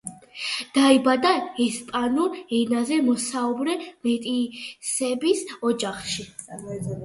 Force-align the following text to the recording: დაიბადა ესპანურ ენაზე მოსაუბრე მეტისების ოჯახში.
დაიბადა 0.77 1.33
ესპანურ 1.65 2.39
ენაზე 2.61 2.99
მოსაუბრე 3.11 3.77
მეტისების 3.87 5.47
ოჯახში. 5.73 6.31